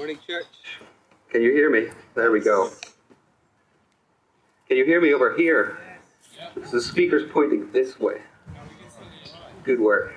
[0.00, 0.46] Morning, church.
[1.28, 1.88] Can you hear me?
[2.14, 2.70] There we go.
[4.66, 5.76] Can you hear me over here?
[6.64, 8.22] So the speaker's pointing this way.
[9.62, 10.14] Good work.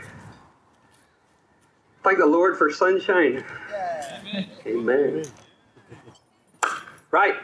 [2.01, 3.43] Thank the Lord for sunshine.
[4.65, 5.25] Amen.
[7.11, 7.35] Right.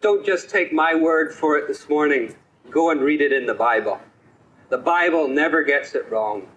[0.00, 2.34] Don't just take my word for it this morning.
[2.70, 4.00] Go and read it in the Bible.
[4.70, 6.48] The Bible never gets it wrong.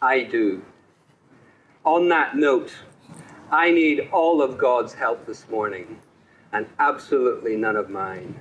[0.00, 0.62] I do.
[1.84, 2.72] On that note,
[3.52, 5.98] I need all of God's help this morning
[6.54, 8.34] and absolutely none of mine.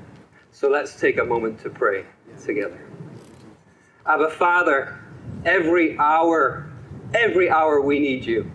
[0.52, 2.06] So let's take a moment to pray
[2.42, 2.80] together.
[4.06, 4.98] Abba Father,
[5.44, 6.72] every hour,
[7.14, 8.50] every hour we need you.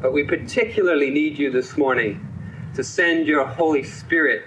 [0.00, 2.26] But we particularly need you this morning
[2.74, 4.42] to send your Holy Spirit,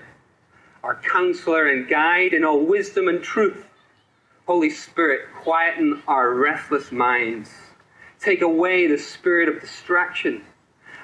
[0.83, 3.63] our counselor and guide in all wisdom and truth.
[4.45, 7.49] Holy Spirit, quieten our restless minds.
[8.19, 10.43] Take away the spirit of distraction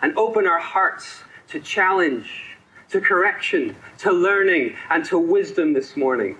[0.02, 2.58] and open our hearts to challenge,
[2.90, 6.38] to correction, to learning, and to wisdom this morning.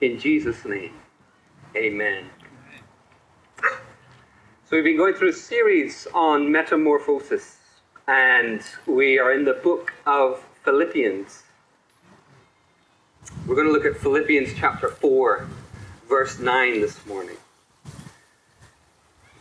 [0.00, 0.92] In Jesus' name,
[1.76, 2.26] amen.
[4.66, 7.58] So, we've been going through a series on metamorphosis,
[8.08, 11.42] and we are in the book of Philippians.
[13.46, 15.46] We're going to look at Philippians chapter 4,
[16.08, 17.36] verse 9 this morning.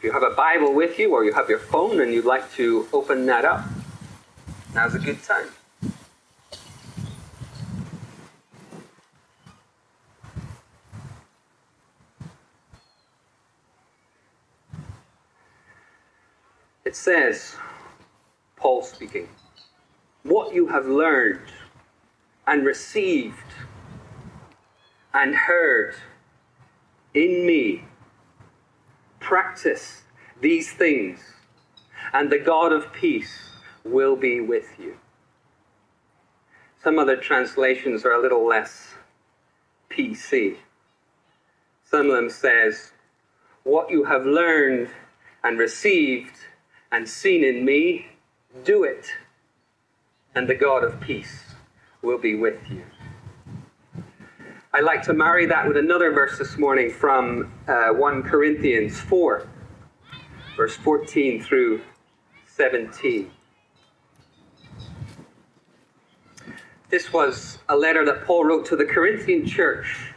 [0.04, 2.52] If you have a Bible with you or you have your phone and you'd like
[2.56, 3.64] to open that up,
[4.76, 5.48] now's a good time.
[16.84, 17.56] It says,
[18.58, 19.30] Paul speaking,
[20.24, 21.48] what you have learned
[22.46, 23.38] and received
[25.14, 25.96] and heard
[27.14, 27.86] in me,
[29.24, 30.04] practice
[30.42, 31.20] these things,
[32.12, 33.50] and the God of peace
[33.84, 34.98] will be with you.
[36.84, 38.96] Some other translations are a little less
[39.90, 40.58] PC.
[41.90, 42.92] Some of them says,
[43.64, 44.90] what you have learned
[45.44, 46.36] and received
[46.92, 48.08] and seen in me,
[48.66, 49.08] do it,
[50.36, 51.56] and the God of peace
[52.02, 52.84] will be with you.
[54.76, 59.48] I like to marry that with another verse this morning from uh, 1 Corinthians 4,
[60.58, 61.80] verse 14 through
[62.48, 63.30] 17.
[66.90, 70.12] This was a letter that Paul wrote to the Corinthian church.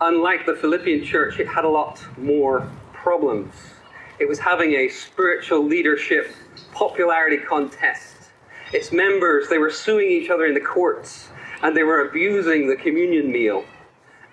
[0.00, 3.54] Unlike the Philippian church, it had a lot more problems.
[4.18, 6.34] It was having a spiritual leadership
[6.72, 8.16] popularity contest.
[8.72, 11.28] Its members, they were suing each other in the courts
[11.62, 13.64] and they were abusing the communion meal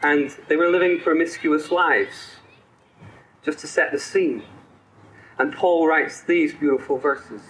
[0.01, 2.35] and they were living promiscuous lives.
[3.43, 4.43] Just to set the scene.
[5.37, 7.41] And Paul writes these beautiful verses.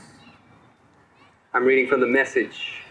[1.53, 2.83] I'm reading from the message.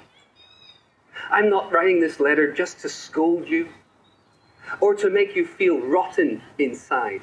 [1.31, 3.69] I'm not writing this letter just to scold you
[4.81, 7.23] or to make you feel rotten inside.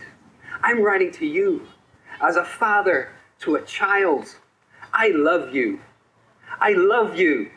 [0.61, 1.67] I'm writing to you
[2.21, 4.35] as a father to a child.
[4.93, 5.79] I love you.
[6.59, 7.51] I love you.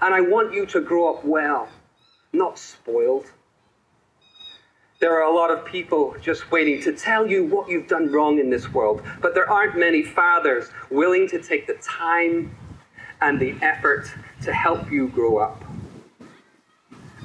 [0.00, 1.68] And I want you to grow up well,
[2.32, 3.26] not spoiled.
[5.00, 8.38] There are a lot of people just waiting to tell you what you've done wrong
[8.38, 12.54] in this world, but there aren't many fathers willing to take the time
[13.22, 14.10] and the effort
[14.42, 15.62] to help you grow up.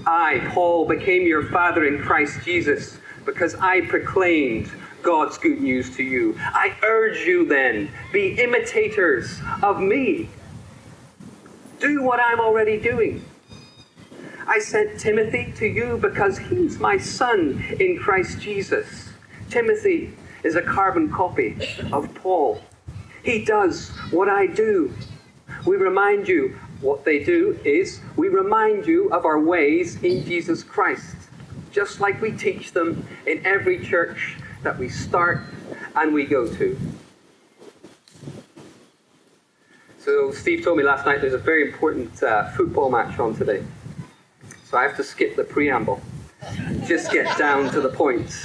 [0.06, 4.72] I, Paul, became your father in Christ Jesus because I proclaimed
[5.02, 6.36] God's good news to you.
[6.40, 10.30] I urge you then, be imitators of me.
[11.80, 13.24] Do what I'm already doing.
[14.48, 19.10] I sent Timothy to you because he's my son in Christ Jesus.
[19.50, 20.14] Timothy
[20.44, 21.58] is a carbon copy
[21.92, 22.62] of Paul.
[23.24, 24.94] He does what I do.
[25.66, 30.64] We remind you what they do is we remind you of our ways in Jesus
[30.64, 31.16] Christ,
[31.72, 35.42] just like we teach them in every church that we start
[35.96, 36.78] and we go to.
[40.06, 43.64] So, Steve told me last night there's a very important uh, football match on today.
[44.66, 46.00] So, I have to skip the preamble,
[46.86, 48.36] just get down to the points.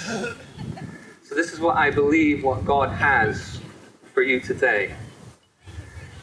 [1.23, 3.61] So, this is what I believe what God has
[4.15, 4.95] for you today.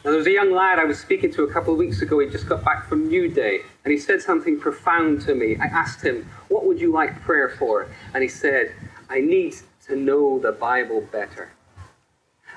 [0.04, 2.18] Now, there was a young lad I was speaking to a couple of weeks ago.
[2.18, 5.56] He just got back from New Day, and he said something profound to me.
[5.58, 7.86] I asked him, What would you like prayer for?
[8.12, 8.72] And he said,
[9.08, 9.54] I need
[9.86, 11.52] to know the Bible better.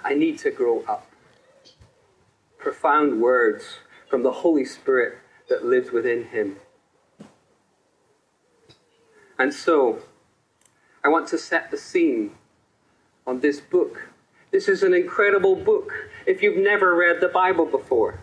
[0.03, 1.10] I need to grow up.
[2.61, 5.17] Profound words from the Holy Spirit
[5.49, 6.57] that lives within him.
[9.39, 10.03] And so,
[11.03, 12.35] I want to set the scene
[13.25, 14.09] on this book.
[14.51, 15.91] This is an incredible book
[16.27, 18.19] if you've never read the Bible before.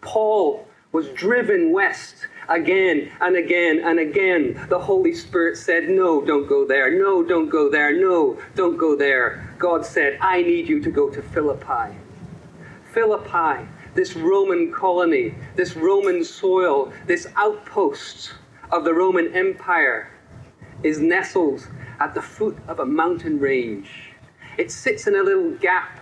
[0.00, 4.64] Paul was driven west again and again and again.
[4.68, 6.96] The Holy Spirit said, No, don't go there.
[6.96, 7.98] No, don't go there.
[7.98, 9.54] No, don't go there.
[9.58, 11.96] God said, I need you to go to Philippi.
[12.92, 18.34] Philippi, this Roman colony, this Roman soil, this outpost
[18.70, 20.10] of the Roman Empire,
[20.82, 21.66] is nestled
[22.00, 24.12] at the foot of a mountain range.
[24.58, 26.00] It sits in a little gap,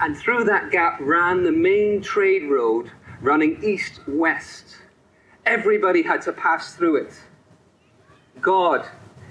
[0.00, 4.76] and through that gap ran the main trade road running east west.
[5.44, 7.12] Everybody had to pass through it.
[8.40, 8.86] God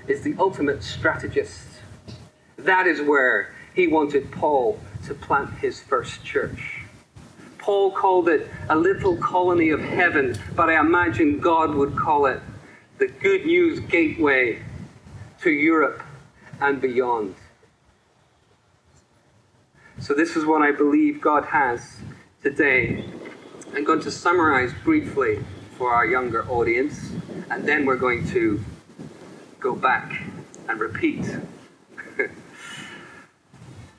[0.08, 1.68] is the ultimate strategist.
[2.58, 6.83] That is where he wanted Paul to plant his first church.
[7.64, 12.42] Paul called it a little colony of heaven, but I imagine God would call it
[12.98, 14.62] the good news gateway
[15.40, 16.04] to Europe
[16.60, 17.36] and beyond.
[19.98, 22.02] So, this is what I believe God has
[22.42, 23.06] today.
[23.74, 25.40] I'm going to summarize briefly
[25.78, 27.14] for our younger audience,
[27.50, 28.60] and then we're going to
[29.62, 30.22] go back
[30.68, 31.26] and repeat.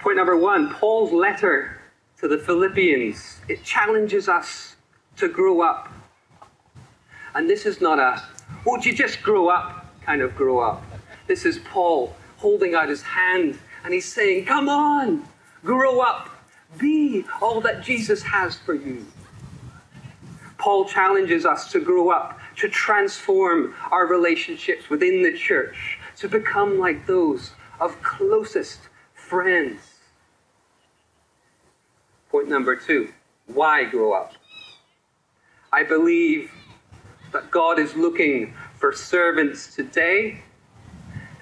[0.01, 1.74] Point number one Paul's letter
[2.21, 3.41] to the Philippians.
[3.49, 4.77] It challenges us
[5.17, 5.93] to grow up.
[7.35, 8.23] And this is not a,
[8.67, 10.83] oh, would you just grow up kind of grow up.
[11.27, 15.27] This is Paul holding out his hand and he's saying, Come on,
[15.65, 16.29] grow up,
[16.79, 19.07] be all that Jesus has for you.
[20.59, 26.79] Paul challenges us to grow up, to transform our relationships within the church, to become
[26.79, 28.81] like those of closest
[29.15, 29.81] friends.
[32.35, 33.13] Point number two
[33.47, 34.33] why grow up?
[35.73, 36.51] I believe
[37.33, 40.41] that God is looking for servants today,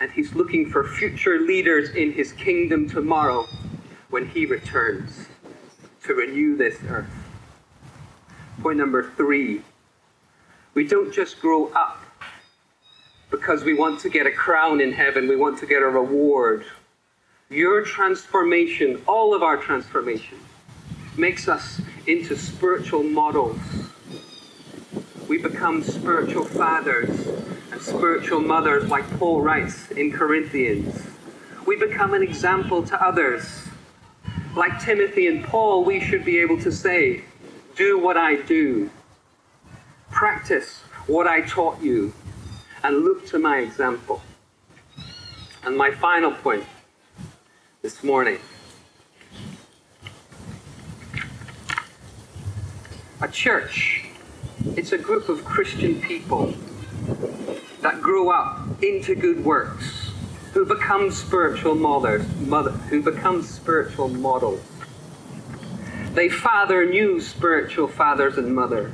[0.00, 3.46] and He's looking for future leaders in His kingdom tomorrow
[4.10, 5.28] when He returns
[6.04, 7.08] to renew this earth.
[8.60, 9.62] Point number three
[10.74, 12.02] we don't just grow up
[13.30, 16.66] because we want to get a crown in heaven, we want to get a reward.
[17.48, 20.36] Your transformation, all of our transformation,
[21.16, 23.58] makes us into spiritual models.
[25.28, 27.26] We become spiritual fathers
[27.70, 31.02] and spiritual mothers, like Paul writes in Corinthians.
[31.66, 33.68] We become an example to others.
[34.56, 37.24] Like Timothy and Paul, we should be able to say,
[37.76, 38.90] Do what I do,
[40.10, 42.12] practice what I taught you,
[42.82, 44.22] and look to my example.
[45.64, 46.64] And my final point
[47.82, 48.38] this morning
[53.22, 54.04] a church,
[54.76, 56.54] it's a group of Christian people
[57.80, 60.10] that grow up into good works,
[60.52, 64.60] who become spiritual mothers, mother, who become spiritual models.
[66.14, 68.92] They father new spiritual fathers and mothers.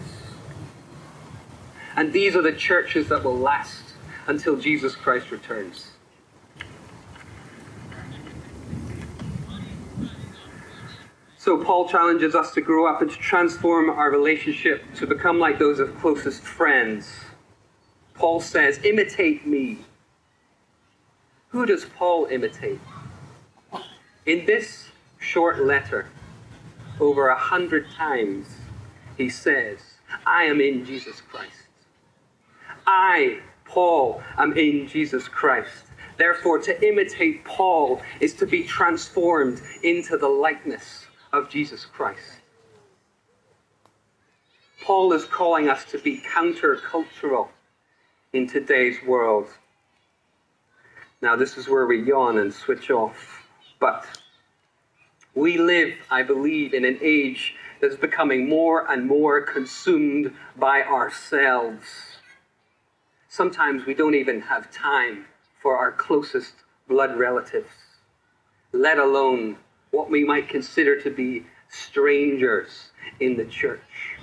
[1.96, 3.82] And these are the churches that will last
[4.26, 5.92] until Jesus Christ returns.
[11.48, 15.58] So, Paul challenges us to grow up and to transform our relationship to become like
[15.58, 17.10] those of closest friends.
[18.12, 19.78] Paul says, Imitate me.
[21.48, 22.78] Who does Paul imitate?
[24.26, 24.90] In this
[25.20, 26.10] short letter,
[27.00, 28.46] over a hundred times,
[29.16, 29.78] he says,
[30.26, 31.62] I am in Jesus Christ.
[32.86, 35.86] I, Paul, am in Jesus Christ.
[36.18, 42.40] Therefore, to imitate Paul is to be transformed into the likeness of Jesus Christ.
[44.82, 47.48] Paul is calling us to be countercultural
[48.32, 49.46] in today's world.
[51.20, 53.48] Now, this is where we yawn and switch off.
[53.80, 54.06] But
[55.34, 62.18] we live, I believe, in an age that's becoming more and more consumed by ourselves.
[63.28, 65.26] Sometimes we don't even have time
[65.60, 66.54] for our closest
[66.88, 67.68] blood relatives,
[68.72, 69.58] let alone
[69.90, 72.90] what we might consider to be strangers
[73.20, 74.16] in the church.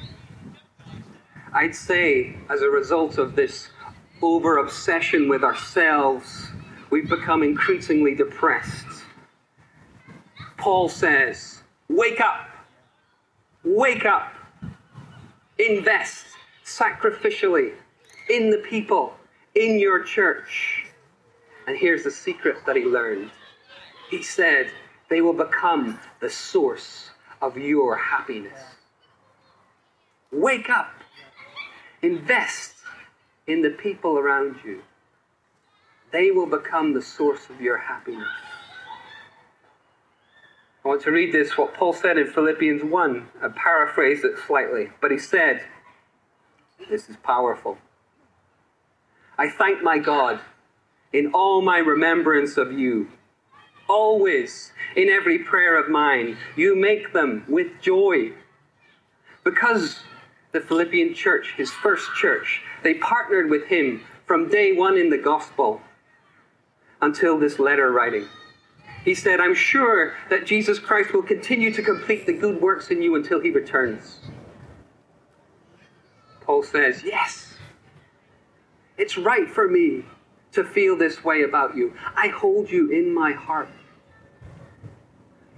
[1.53, 3.69] I'd say, as a result of this
[4.21, 6.49] over obsession with ourselves,
[6.89, 8.85] we've become increasingly depressed.
[10.57, 12.49] Paul says, Wake up!
[13.63, 14.33] Wake up!
[15.57, 16.25] Invest
[16.65, 17.73] sacrificially
[18.29, 19.13] in the people,
[19.53, 20.87] in your church.
[21.67, 23.31] And here's the secret that he learned.
[24.09, 24.71] He said,
[25.09, 27.09] they will become the source
[27.41, 28.59] of your happiness.
[30.31, 30.91] Wake up.
[32.01, 32.73] Invest
[33.47, 34.81] in the people around you.
[36.11, 38.27] They will become the source of your happiness.
[40.83, 43.27] I want to read this, what Paul said in Philippians 1.
[43.41, 45.63] I paraphrase it slightly, but he said,
[46.89, 47.79] This is powerful.
[49.37, 50.39] I thank my God
[51.11, 53.09] in all my remembrance of you.
[53.87, 58.33] Always, in every prayer of mine, you make them with joy.
[59.43, 59.99] Because
[60.51, 65.17] the Philippian church, his first church, they partnered with him from day one in the
[65.17, 65.81] gospel
[67.01, 68.25] until this letter writing.
[69.03, 73.03] He said, I'm sure that Jesus Christ will continue to complete the good works in
[73.03, 74.19] you until he returns.
[76.41, 77.53] Paul says, Yes,
[78.97, 80.05] it's right for me
[80.55, 81.93] to feel this way about you.
[82.15, 83.69] I hold you in my heart.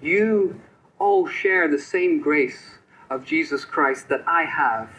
[0.01, 0.59] You
[0.99, 2.77] all share the same grace
[3.09, 4.89] of Jesus Christ that I have.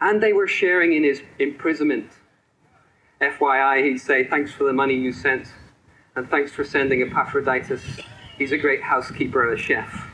[0.00, 2.10] And they were sharing in his imprisonment.
[3.20, 5.48] FYI, he'd say, Thanks for the money you sent.
[6.14, 7.82] And thanks for sending Epaphroditus.
[8.36, 10.08] He's a great housekeeper and a chef.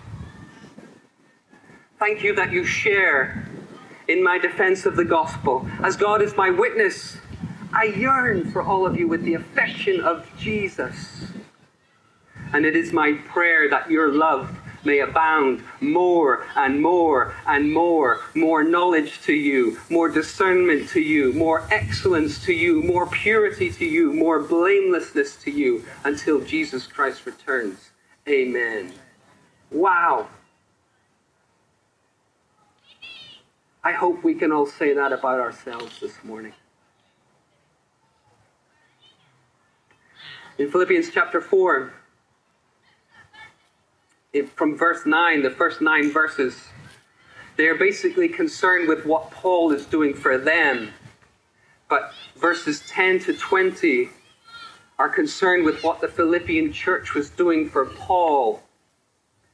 [1.99, 3.49] Thank you that you share
[4.09, 5.69] in my defense of the gospel.
[5.83, 7.19] As God is my witness,
[7.77, 11.27] I yearn for all of you with the affection of Jesus.
[12.53, 18.21] And it is my prayer that your love may abound more and more and more,
[18.37, 23.85] more knowledge to you, more discernment to you, more excellence to you, more purity to
[23.85, 27.91] you, more blamelessness to you, until Jesus Christ returns.
[28.29, 28.93] Amen.
[29.73, 30.29] Wow.
[33.83, 36.53] I hope we can all say that about ourselves this morning.
[40.57, 41.93] In Philippians chapter 4,
[44.55, 46.69] from verse 9, the first nine verses,
[47.57, 50.91] they are basically concerned with what Paul is doing for them.
[51.89, 54.11] But verses 10 to 20
[54.97, 58.63] are concerned with what the Philippian church was doing for Paul.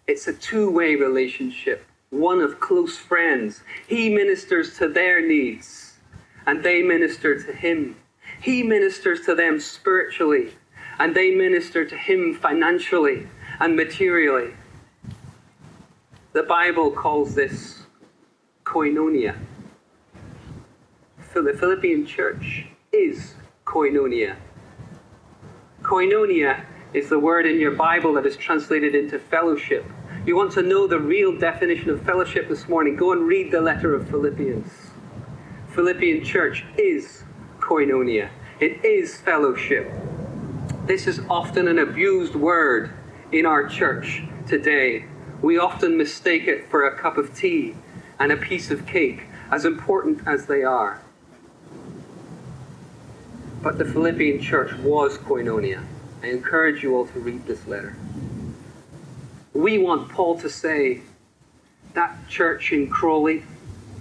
[0.07, 3.62] It's a two way relationship, one of close friends.
[3.87, 5.95] He ministers to their needs,
[6.47, 7.97] and they minister to him.
[8.42, 10.52] He ministers to them spiritually,
[11.00, 13.26] and they minister to him financially
[13.59, 14.52] and materially.
[16.35, 17.85] The Bible calls this
[18.64, 19.35] koinonia.
[21.33, 24.37] The Philippian church is koinonia.
[25.80, 29.87] Koinonia is the word in your Bible that is translated into fellowship.
[30.26, 32.95] You want to know the real definition of fellowship this morning?
[32.97, 34.71] Go and read the letter of Philippians.
[35.71, 37.23] Philippian church is
[37.59, 38.28] koinonia,
[38.61, 39.90] it is fellowship.
[40.91, 42.91] This is often an abused word
[43.31, 45.05] in our church today
[45.41, 47.77] we often mistake it for a cup of tea
[48.19, 51.01] and a piece of cake, as important as they are.
[53.63, 55.85] But the Philippian church was koinonia.
[56.25, 57.97] I encourage you all to read this letter.
[59.53, 61.03] We want Paul to say
[61.95, 63.45] that church in Crawley,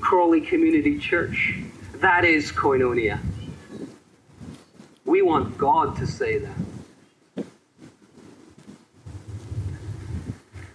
[0.02, 1.60] Crawley Community Church,
[1.98, 3.20] that is koinonia.
[5.06, 6.69] We want God to say that.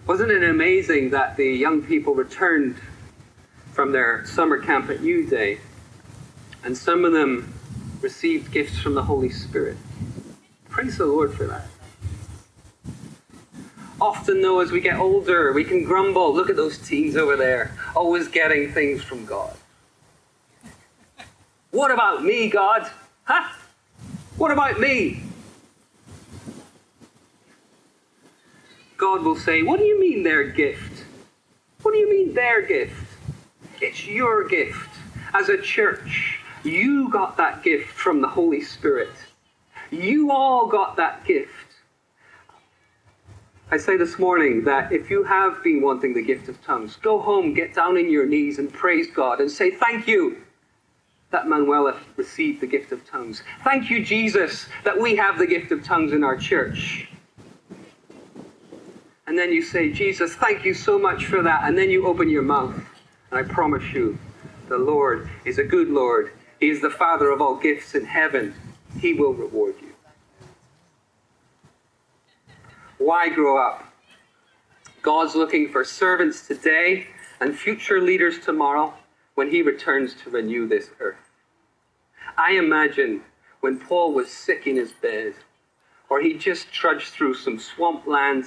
[0.07, 2.77] Wasn't it amazing that the young people returned
[3.73, 5.61] from their summer camp at New Day
[6.63, 7.55] and some of them
[8.03, 9.79] received gifts from the Holy Spirit?
[10.69, 11.69] Praise the Lord for that.
[13.99, 16.35] Often, though, as we get older, we can grumble.
[16.35, 19.57] Look at those teens over there, always getting things from God.
[21.71, 22.91] What about me, God?
[23.25, 23.49] Huh?
[24.37, 25.23] What about me?
[28.97, 31.05] God will say, What do you mean their gift?
[31.83, 33.19] What do you mean their gift?
[33.81, 34.91] It's your gift.
[35.35, 39.11] As a church, you got that gift from the Holy Spirit.
[39.91, 41.51] You all got that gift.
[43.71, 47.19] I say this morning that if you have been wanting the gift of tongues, go
[47.21, 50.39] home, get down on your knees, and praise God and say, Thank you
[51.31, 53.43] that Manuela received the gift of tongues.
[53.65, 57.09] Thank you, Jesus, that we have the gift of tongues in our church
[59.27, 61.65] and then you say, Jesus, thank you so much for that.
[61.65, 62.75] And then you open your mouth.
[63.31, 64.19] And I promise you,
[64.69, 66.33] the Lord is a good Lord.
[66.61, 68.55] He is the Father of all gifts in heaven.
[69.01, 69.93] He will reward you.
[72.99, 73.85] Why grow up?
[75.03, 77.09] God's looking for servants today
[77.41, 78.95] and future leaders tomorrow
[79.35, 81.31] when he returns to renew this earth.
[82.37, 83.23] I imagine
[83.61, 85.35] when Paul was sick in his bed,
[86.09, 88.47] or he just trudged through some swampland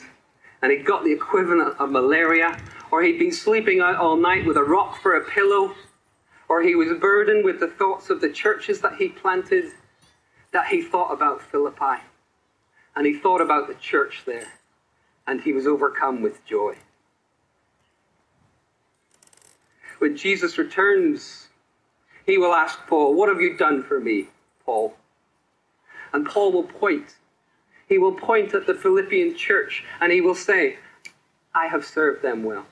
[0.62, 2.60] and he'd got the equivalent of malaria,
[2.92, 5.76] or he'd been sleeping out all night with a rock for a pillow,
[6.50, 9.66] or he was burdened with the thoughts of the churches that he planted,
[10.54, 12.02] that he thought about Philippi.
[12.96, 14.48] And he thought about the church there.
[15.28, 16.76] and he was overcome with joy.
[20.00, 21.50] When Jesus returns,
[22.26, 24.28] he will ask Paul, What have you done for me,
[24.66, 24.96] Paul?
[26.14, 27.16] And Paul will point.
[27.88, 30.77] He will point at the Philippian church and he will say,
[31.56, 32.65] I have served them well.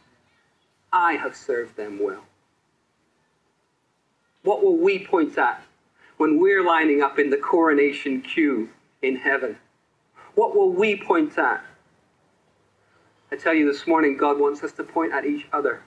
[0.92, 2.24] I have served them well.
[4.44, 5.64] What will we point at
[6.18, 8.70] when we're lining up in the coronation queue
[9.02, 9.58] in heaven?
[10.36, 11.66] What will we point at?
[13.32, 15.82] I tell you this morning, God wants us to point at each other.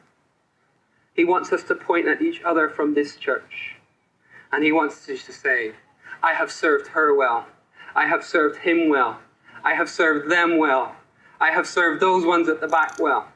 [1.14, 3.76] He wants us to point at each other from this church.
[4.52, 5.72] And He wants us to say,
[6.22, 7.46] I have served her well.
[7.94, 9.18] I have served him well.
[9.64, 10.94] I have served them well.
[11.40, 13.28] I have served those ones at the back well.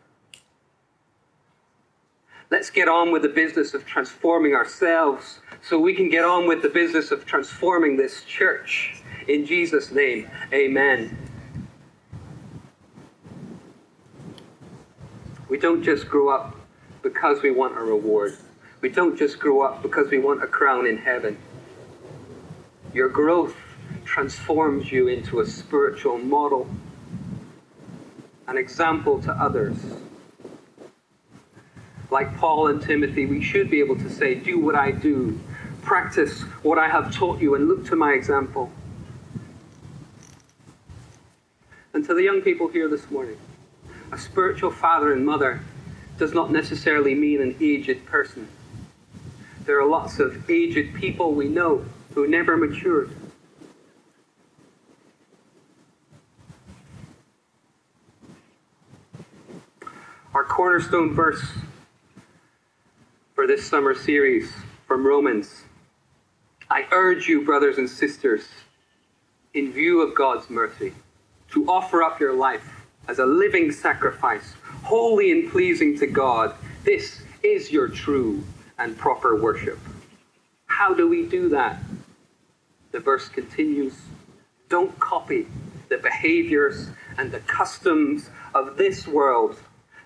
[2.50, 6.60] Let's get on with the business of transforming ourselves so we can get on with
[6.60, 9.02] the business of transforming this church.
[9.26, 11.16] In Jesus' name, amen.
[15.48, 16.56] We don't just grow up
[17.02, 18.36] because we want a reward.
[18.80, 21.38] We don't just grow up because we want a crown in heaven.
[22.92, 23.54] Your growth
[24.04, 26.68] transforms you into a spiritual model,
[28.46, 29.76] an example to others
[32.12, 35.40] like Paul and Timothy, we should be able to say, Do what I do,
[35.80, 38.70] practice what I have taught you, and look to my example.
[41.94, 43.38] And to the young people here this morning,
[44.12, 45.62] a spiritual father and mother
[46.18, 48.46] does not necessarily mean an aged person.
[49.64, 53.10] There are lots of aged people we know who never matured.
[60.34, 61.46] Our cornerstone verse
[63.34, 64.50] for this summer series
[64.88, 65.64] from Romans.
[66.70, 68.48] I urge you, brothers and sisters,
[69.52, 70.94] in view of God's mercy,
[71.50, 76.54] to offer up your life as a living sacrifice, holy and pleasing to God.
[76.82, 78.42] This is your true
[78.78, 79.78] and proper worship.
[80.64, 81.78] How do we do that?
[82.90, 84.00] The verse continues
[84.70, 85.46] Don't copy
[85.90, 89.58] the behaviors and the customs of this world.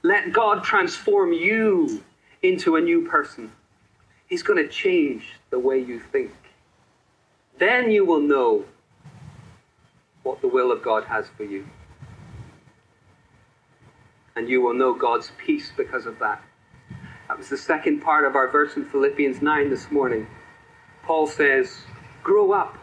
[0.06, 2.00] Let God transform you
[2.40, 3.50] into a new person.
[4.28, 6.30] He's going to change the way you think.
[7.58, 8.66] Then you will know
[10.22, 11.66] what the will of God has for you.
[14.36, 16.40] And you will know God's peace because of that.
[17.26, 20.28] That was the second part of our verse in Philippians 9 this morning.
[21.02, 21.78] Paul says,
[22.22, 22.78] Grow up,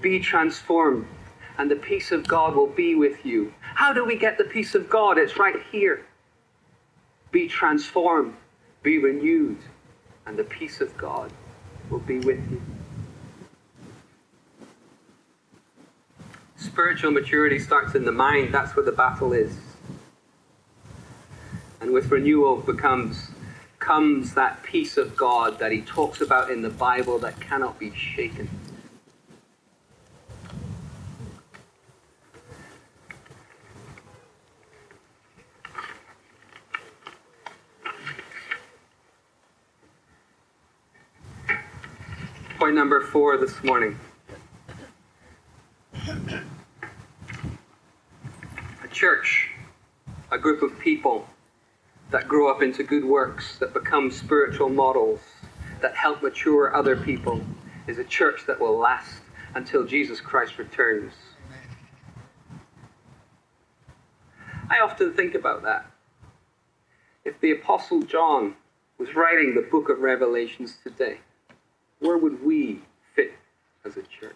[0.00, 1.06] be transformed,
[1.58, 3.52] and the peace of God will be with you.
[3.60, 5.18] How do we get the peace of God?
[5.18, 6.06] It's right here.
[7.34, 8.36] Be transformed
[8.84, 9.56] be renewed,
[10.26, 11.32] and the peace of God
[11.90, 12.62] will be with you.
[16.56, 19.56] Spiritual maturity starts in the mind, that's where the battle is.
[21.80, 23.30] And with renewal becomes
[23.78, 27.92] comes that peace of God that he talks about in the Bible that cannot be
[27.94, 28.48] shaken.
[42.64, 43.96] point number four this morning.
[48.82, 49.50] A church,
[50.32, 51.28] a group of people
[52.10, 55.20] that grow up into good works, that become spiritual models,
[55.80, 57.40] that help mature other people,
[57.86, 59.22] is a church that will last
[59.54, 61.12] until Jesus Christ returns.
[64.68, 65.86] I often think about that.
[67.24, 68.56] If the Apostle John
[68.98, 71.18] was writing the book of Revelations today,
[72.00, 72.82] where would we
[73.84, 74.34] as a church?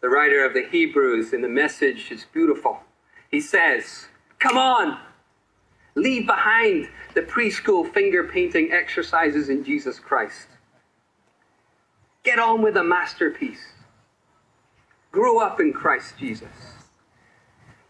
[0.00, 2.80] The writer of the Hebrews in the message is beautiful.
[3.30, 4.06] He says,
[4.38, 4.98] Come on,
[5.94, 10.48] leave behind the preschool finger painting exercises in Jesus Christ.
[12.22, 13.74] Get on with a masterpiece.
[15.12, 16.48] Grow up in Christ Jesus.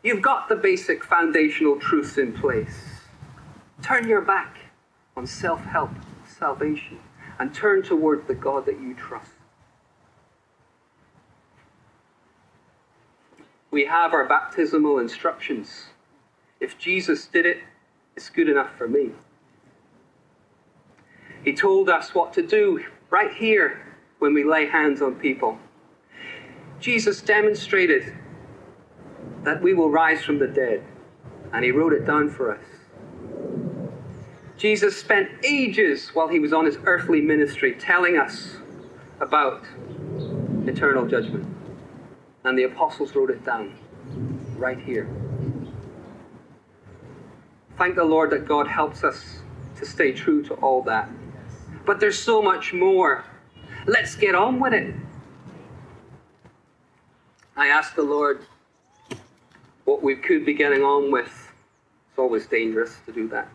[0.03, 3.03] You've got the basic foundational truths in place.
[3.83, 4.57] Turn your back
[5.17, 5.91] on self help,
[6.27, 6.99] salvation,
[7.41, 9.33] and turn toward the God that you trust.
[13.71, 15.87] We have our baptismal instructions.
[16.61, 17.59] If Jesus did it,
[18.15, 19.13] it's good enough for me.
[21.43, 25.59] He told us what to do right here when we lay hands on people.
[26.79, 28.13] Jesus demonstrated
[29.45, 30.85] that we will rise from the dead,
[31.55, 32.80] and he wrote it down for us.
[34.61, 38.57] Jesus spent ages while he was on his earthly ministry telling us
[39.19, 39.65] about
[40.67, 41.47] eternal judgment.
[42.45, 43.75] And the apostles wrote it down
[44.59, 45.09] right here.
[47.79, 49.39] Thank the Lord that God helps us
[49.79, 51.09] to stay true to all that.
[51.87, 53.25] But there's so much more.
[53.87, 54.95] Let's get on with it.
[57.57, 58.45] I asked the Lord
[59.87, 61.51] what we could be getting on with.
[62.11, 63.49] It's always dangerous to do that.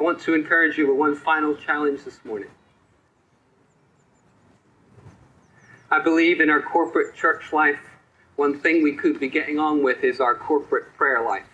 [0.00, 2.48] I want to encourage you with one final challenge this morning.
[5.90, 7.80] I believe in our corporate church life,
[8.36, 11.44] one thing we could be getting on with is our corporate prayer life.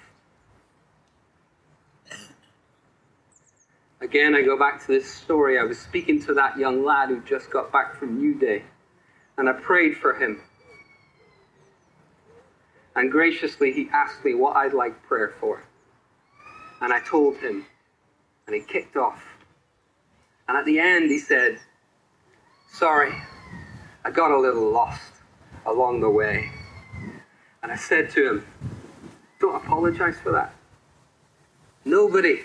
[4.01, 5.59] Again, I go back to this story.
[5.59, 8.63] I was speaking to that young lad who just got back from New Day,
[9.37, 10.41] and I prayed for him.
[12.95, 15.65] And graciously, he asked me what I'd like prayer for.
[16.81, 17.67] And I told him,
[18.47, 19.23] and he kicked off.
[20.49, 21.59] And at the end, he said,
[22.73, 23.13] Sorry,
[24.05, 25.13] I got a little lost
[25.65, 26.51] along the way.
[27.63, 28.47] And I said to him,
[29.41, 30.55] Don't apologize for that.
[31.85, 32.43] Nobody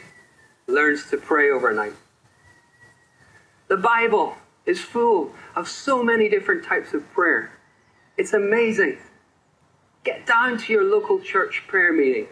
[0.67, 1.93] learns to pray overnight.
[3.67, 4.35] The Bible
[4.65, 7.51] is full of so many different types of prayer.
[8.17, 8.97] It's amazing.
[10.03, 12.27] Get down to your local church prayer meeting.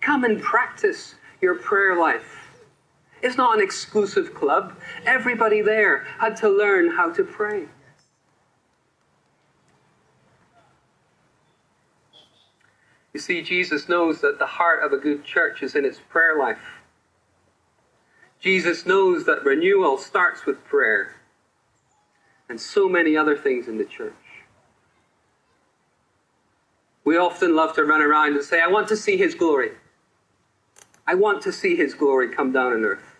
[0.00, 2.43] Come and practice your prayer life.
[3.24, 4.74] It's not an exclusive club.
[5.06, 7.68] Everybody there had to learn how to pray.
[13.14, 16.38] You see, Jesus knows that the heart of a good church is in its prayer
[16.38, 16.82] life.
[18.40, 21.14] Jesus knows that renewal starts with prayer
[22.50, 24.12] and so many other things in the church.
[27.04, 29.70] We often love to run around and say, I want to see His glory.
[31.06, 33.13] I want to see His glory come down on earth.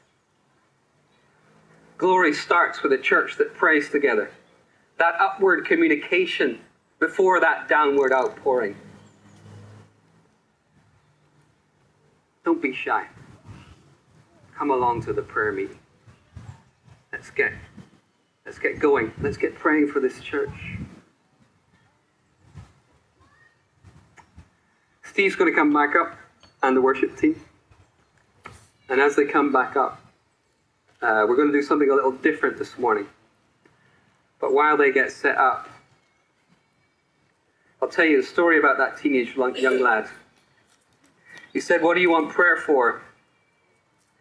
[1.96, 4.30] Glory starts with a church that prays together.
[4.98, 6.60] That upward communication
[6.98, 8.76] before that downward outpouring.
[12.44, 13.06] Don't be shy.
[14.56, 15.78] Come along to the prayer meeting.
[17.12, 17.52] Let's get
[18.44, 19.12] let's get going.
[19.20, 20.50] Let's get praying for this church.
[25.02, 26.18] Steve's going to come back up
[26.62, 27.40] and the worship team.
[28.88, 30.03] And as they come back up,
[31.04, 33.06] uh, we're going to do something a little different this morning.
[34.40, 35.68] But while they get set up,
[37.82, 40.08] I'll tell you a story about that teenage young lad
[41.54, 43.00] he said, What do you want prayer for?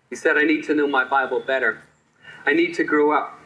[0.10, 1.82] He said, I need to know my Bible better.
[2.46, 3.40] I need to grow up.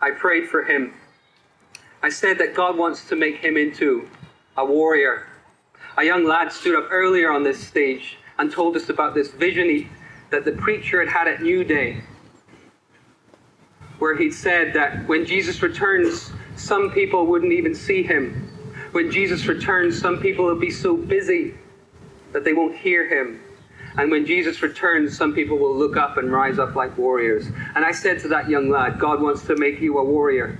[0.00, 0.94] I prayed for him.
[2.02, 4.08] I said that God wants to make him into
[4.56, 5.28] a warrior.
[5.96, 9.68] A young lad stood up earlier on this stage and told us about this vision
[9.68, 9.88] he,
[10.30, 12.02] that the preacher had had at New Day,
[13.98, 18.48] where he'd said that when Jesus returns, some people wouldn't even see him
[18.92, 21.54] when Jesus returns, some people will be so busy
[22.32, 23.40] that they won't hear him.
[23.96, 27.46] And when Jesus returns, some people will look up and rise up like warriors.
[27.74, 30.58] And I said to that young lad, God wants to make you a warrior.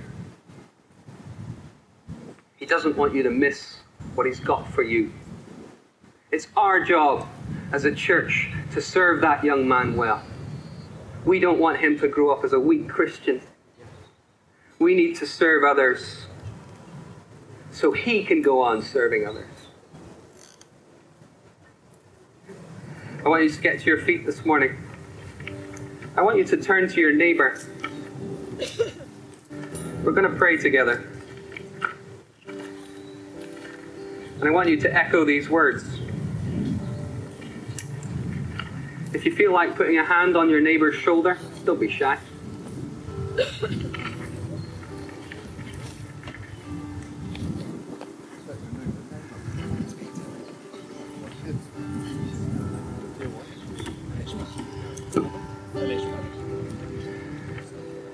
[2.57, 3.77] He doesn't want you to miss
[4.15, 5.11] what He's got for you.
[6.31, 7.27] It's our job
[7.71, 10.23] as a church to serve that young man well.
[11.25, 13.41] We don't want him to grow up as a weak Christian.
[14.79, 16.25] We need to serve others
[17.71, 19.45] so he can go on serving others.
[23.23, 24.77] I want you to get to your feet this morning.
[26.15, 27.59] I want you to turn to your neighbor.
[30.03, 31.07] We're going to pray together.
[32.47, 35.98] And I want you to echo these words.
[39.11, 42.17] If you feel like putting a hand on your neighbor's shoulder, don't be shy.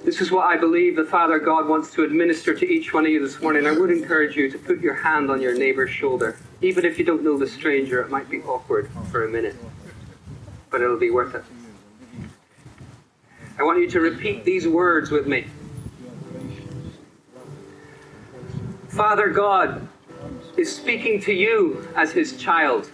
[0.03, 3.12] This is what I believe the Father God wants to administer to each one of
[3.12, 3.67] you this morning.
[3.67, 6.38] I would encourage you to put your hand on your neighbor's shoulder.
[6.62, 9.55] Even if you don't know the stranger, it might be awkward for a minute,
[10.75, 11.43] but it'll be worth it.
[13.57, 15.45] I want you to repeat these words with me.
[18.89, 19.88] Father God
[20.57, 22.91] is speaking to you as his child.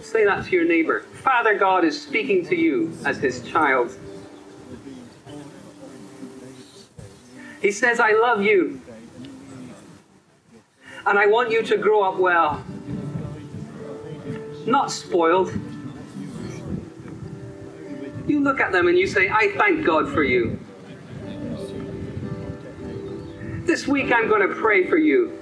[0.00, 1.00] Say that to your neighbor.
[1.00, 3.92] Father God is speaking to you as his child.
[7.60, 8.80] He says, I love you.
[11.04, 12.64] And I want you to grow up well.
[14.66, 15.52] Not spoiled.
[18.44, 20.58] Look at them and you say, I thank God for you.
[23.64, 25.32] This week I'm going to pray for you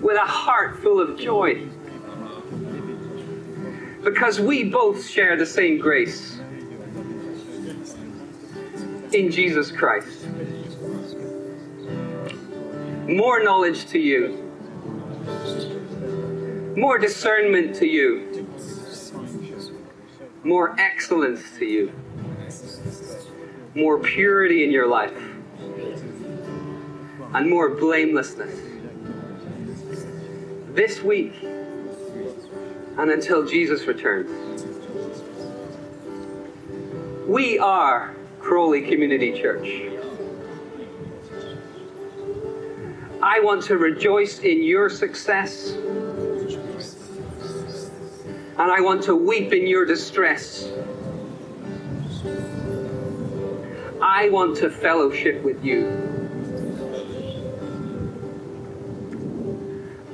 [0.00, 1.66] with a heart full of joy
[4.02, 6.40] because we both share the same grace
[9.12, 10.26] in Jesus Christ.
[13.06, 14.50] More knowledge to you,
[16.74, 18.31] more discernment to you,
[20.44, 21.92] more excellence to you,
[23.74, 25.16] more purity in your life,
[27.34, 28.58] and more blamelessness.
[30.74, 34.30] This week, and until Jesus returns.
[37.26, 39.82] We are Crawley Community Church.
[43.22, 45.76] I want to rejoice in your success.
[48.58, 50.70] And I want to weep in your distress.
[54.02, 55.86] I want to fellowship with you.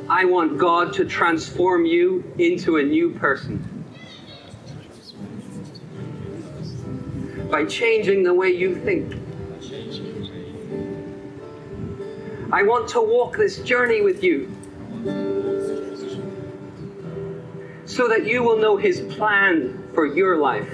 [0.09, 3.85] I want God to transform you into a new person.
[7.51, 9.14] By changing the way you think.
[12.53, 14.55] I want to walk this journey with you
[17.88, 20.70] so that you will know His plan for your life.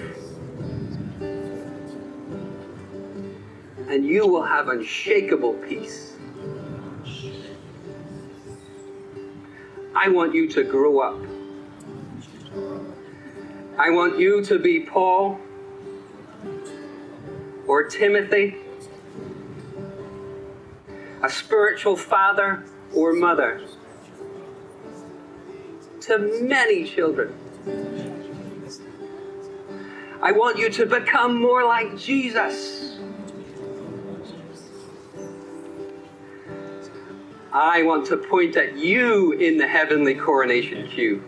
[3.89, 6.17] And you will have unshakable peace.
[9.95, 11.21] I want you to grow up.
[13.79, 15.39] I want you to be Paul
[17.69, 18.57] or Timothy,
[21.23, 23.61] a spiritual father or mother
[26.05, 27.35] to many children.
[30.21, 32.99] I want you to become more like Jesus.
[37.53, 41.23] I want to point at you in the heavenly coronation queue.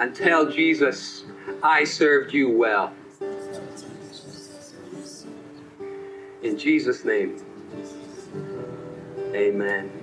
[0.00, 1.24] And tell Jesus,
[1.62, 2.94] I served you well.
[6.42, 7.36] In Jesus' name,
[9.34, 9.99] amen.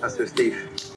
[0.00, 0.56] Pastor Steve.